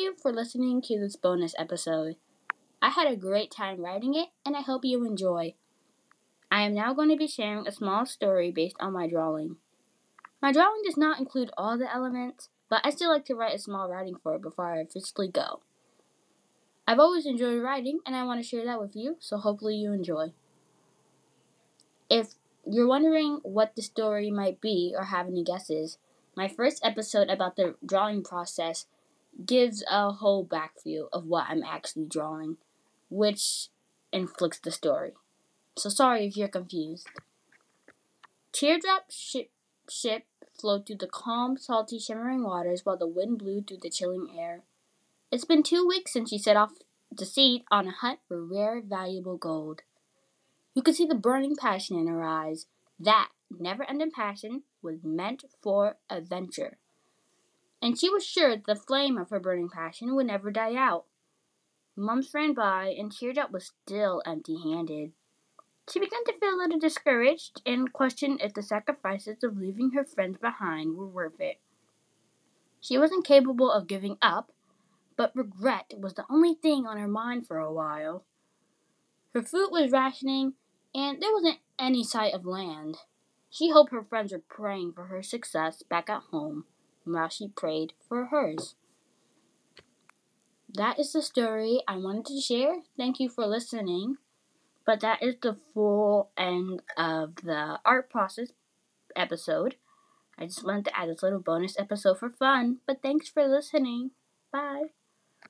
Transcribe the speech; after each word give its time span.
you 0.00 0.14
for 0.20 0.32
listening 0.32 0.80
to 0.80 0.98
this 0.98 1.14
bonus 1.14 1.54
episode. 1.58 2.16
I 2.80 2.88
had 2.88 3.06
a 3.06 3.16
great 3.16 3.50
time 3.50 3.80
writing 3.80 4.14
it, 4.14 4.28
and 4.46 4.56
I 4.56 4.62
hope 4.62 4.84
you 4.84 5.04
enjoy. 5.04 5.54
I 6.50 6.62
am 6.62 6.74
now 6.74 6.94
going 6.94 7.10
to 7.10 7.16
be 7.16 7.26
sharing 7.26 7.66
a 7.66 7.72
small 7.72 8.06
story 8.06 8.50
based 8.50 8.76
on 8.80 8.94
my 8.94 9.06
drawing. 9.06 9.56
My 10.40 10.52
drawing 10.52 10.80
does 10.84 10.96
not 10.96 11.18
include 11.18 11.50
all 11.56 11.76
the 11.76 11.92
elements, 11.92 12.48
but 12.70 12.80
I 12.82 12.90
still 12.90 13.10
like 13.10 13.26
to 13.26 13.34
write 13.34 13.54
a 13.54 13.58
small 13.58 13.90
writing 13.90 14.16
for 14.22 14.36
it 14.36 14.42
before 14.42 14.72
I 14.72 14.80
officially 14.80 15.28
go. 15.28 15.60
I've 16.88 16.98
always 16.98 17.26
enjoyed 17.26 17.62
writing, 17.62 18.00
and 18.06 18.16
I 18.16 18.24
want 18.24 18.40
to 18.42 18.48
share 18.48 18.64
that 18.64 18.80
with 18.80 18.96
you, 18.96 19.16
so 19.20 19.36
hopefully 19.36 19.76
you 19.76 19.92
enjoy. 19.92 20.32
If 22.08 22.34
you're 22.66 22.88
wondering 22.88 23.40
what 23.42 23.76
the 23.76 23.82
story 23.82 24.30
might 24.30 24.62
be 24.62 24.94
or 24.96 25.04
have 25.04 25.26
any 25.26 25.44
guesses, 25.44 25.98
my 26.34 26.48
first 26.48 26.82
episode 26.82 27.28
about 27.28 27.56
the 27.56 27.74
drawing 27.84 28.22
process 28.22 28.86
gives 29.44 29.84
a 29.90 30.12
whole 30.12 30.44
back 30.44 30.82
view 30.82 31.08
of 31.12 31.24
what 31.24 31.46
I'm 31.48 31.62
actually 31.62 32.06
drawing, 32.06 32.56
which 33.08 33.68
inflicts 34.12 34.58
the 34.58 34.70
story. 34.70 35.12
So 35.76 35.88
sorry 35.88 36.26
if 36.26 36.36
you're 36.36 36.48
confused. 36.48 37.08
Teardrop 38.52 39.10
ship, 39.10 39.50
ship 39.88 40.24
flowed 40.58 40.86
through 40.86 40.96
the 40.96 41.06
calm, 41.06 41.56
salty, 41.56 41.98
shimmering 41.98 42.42
waters 42.42 42.84
while 42.84 42.96
the 42.96 43.06
wind 43.06 43.38
blew 43.38 43.62
through 43.62 43.78
the 43.82 43.90
chilling 43.90 44.28
air. 44.36 44.62
It's 45.30 45.44
been 45.44 45.62
two 45.62 45.86
weeks 45.86 46.12
since 46.12 46.30
she 46.30 46.38
set 46.38 46.56
off 46.56 46.72
to 47.16 47.24
sea 47.24 47.64
on 47.70 47.86
a 47.86 47.92
hunt 47.92 48.20
for 48.26 48.44
rare, 48.44 48.80
valuable 48.80 49.36
gold. 49.36 49.82
You 50.74 50.82
could 50.82 50.94
see 50.94 51.06
the 51.06 51.14
burning 51.14 51.56
passion 51.56 51.98
in 51.98 52.06
her 52.06 52.22
eyes. 52.22 52.66
That 52.98 53.30
never 53.50 53.88
ending 53.88 54.10
passion 54.10 54.62
was 54.82 54.98
meant 55.02 55.44
for 55.62 55.96
adventure 56.08 56.78
and 57.82 57.98
she 57.98 58.10
was 58.10 58.24
sure 58.24 58.56
the 58.56 58.76
flame 58.76 59.16
of 59.16 59.30
her 59.30 59.40
burning 59.40 59.68
passion 59.68 60.14
would 60.14 60.26
never 60.26 60.50
die 60.50 60.74
out. 60.74 61.04
Months 61.96 62.32
ran 62.34 62.54
by, 62.54 62.94
and 62.98 63.10
Teardrop 63.10 63.50
was 63.50 63.72
still 63.84 64.22
empty 64.26 64.58
handed. 64.62 65.12
She 65.90 65.98
began 65.98 66.24
to 66.24 66.38
feel 66.38 66.54
a 66.54 66.56
little 66.56 66.78
discouraged 66.78 67.62
and 67.66 67.92
questioned 67.92 68.40
if 68.42 68.54
the 68.54 68.62
sacrifices 68.62 69.42
of 69.42 69.56
leaving 69.56 69.90
her 69.90 70.04
friends 70.04 70.38
behind 70.38 70.96
were 70.96 71.06
worth 71.06 71.40
it. 71.40 71.58
She 72.80 72.96
wasn't 72.96 73.26
capable 73.26 73.70
of 73.70 73.88
giving 73.88 74.16
up, 74.22 74.52
but 75.16 75.34
regret 75.34 75.94
was 75.98 76.14
the 76.14 76.24
only 76.30 76.54
thing 76.54 76.86
on 76.86 76.96
her 76.96 77.08
mind 77.08 77.46
for 77.46 77.58
a 77.58 77.72
while. 77.72 78.24
Her 79.34 79.42
food 79.42 79.68
was 79.70 79.90
rationing, 79.90 80.54
and 80.94 81.20
there 81.20 81.32
wasn't 81.32 81.58
any 81.78 82.04
sight 82.04 82.34
of 82.34 82.46
land. 82.46 82.98
She 83.50 83.70
hoped 83.70 83.92
her 83.92 84.04
friends 84.04 84.32
were 84.32 84.38
praying 84.38 84.92
for 84.92 85.06
her 85.06 85.22
success 85.22 85.82
back 85.82 86.08
at 86.08 86.22
home 86.30 86.64
while 87.12 87.28
she 87.28 87.48
prayed 87.48 87.92
for 88.08 88.26
hers. 88.26 88.74
That 90.72 90.98
is 90.98 91.12
the 91.12 91.22
story 91.22 91.82
I 91.88 91.96
wanted 91.96 92.26
to 92.26 92.40
share. 92.40 92.82
Thank 92.96 93.18
you 93.18 93.28
for 93.28 93.46
listening. 93.46 94.16
But 94.86 95.00
that 95.00 95.22
is 95.22 95.36
the 95.42 95.56
full 95.74 96.30
end 96.36 96.82
of 96.96 97.36
the 97.36 97.78
art 97.84 98.10
process 98.10 98.52
episode. 99.16 99.76
I 100.38 100.46
just 100.46 100.64
wanted 100.64 100.86
to 100.86 100.98
add 100.98 101.08
this 101.08 101.22
little 101.22 101.40
bonus 101.40 101.78
episode 101.78 102.18
for 102.18 102.30
fun. 102.30 102.78
But 102.86 103.02
thanks 103.02 103.28
for 103.28 103.46
listening. 103.46 104.12
Bye. 104.52 104.90